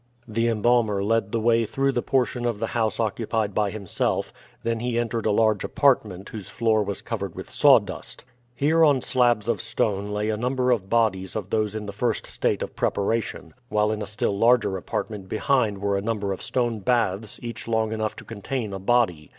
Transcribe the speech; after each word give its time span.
The 0.27 0.47
embalmer 0.47 1.03
led 1.03 1.31
the 1.31 1.39
way 1.39 1.63
through 1.63 1.91
the 1.91 2.01
portion 2.01 2.43
of 2.43 2.57
the 2.57 2.65
house 2.73 2.99
occupied 2.99 3.53
by 3.53 3.69
himself, 3.69 4.33
then 4.63 4.79
he 4.79 4.97
entered 4.97 5.27
a 5.27 5.31
large 5.31 5.63
apartment 5.63 6.29
whose 6.29 6.49
floor 6.49 6.81
was 6.81 7.03
covered 7.03 7.35
with 7.35 7.51
sawdust. 7.51 8.25
Here 8.55 8.83
on 8.83 9.03
slabs 9.03 9.47
of 9.47 9.61
stone 9.61 10.09
lay 10.09 10.31
a 10.31 10.37
number 10.37 10.71
of 10.71 10.89
bodies 10.89 11.35
of 11.35 11.51
those 11.51 11.75
in 11.75 11.85
the 11.85 11.93
first 11.93 12.25
state 12.25 12.63
of 12.63 12.75
preparation, 12.75 13.53
while 13.69 13.91
in 13.91 14.01
a 14.01 14.07
still 14.07 14.35
larger 14.35 14.75
apartment 14.75 15.29
behind 15.29 15.77
were 15.77 15.95
a 15.97 16.01
number 16.01 16.31
of 16.33 16.41
stone 16.41 16.79
baths 16.79 17.39
each 17.43 17.67
long 17.67 17.91
enough 17.91 18.15
to 18.15 18.25
contain 18.25 18.73
a 18.73 18.79
body. 18.79 19.29